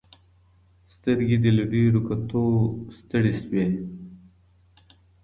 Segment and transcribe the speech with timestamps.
[0.93, 2.43] سترګې دې له ډیرو کتلو
[2.97, 3.65] ستړي سوې.